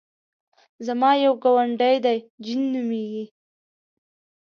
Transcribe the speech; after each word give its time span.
زما 0.85 1.11
یو 1.23 1.33
ګاونډی 1.43 1.95
دی 2.05 2.17
جین 2.43 2.61
نومېږي. 2.73 3.25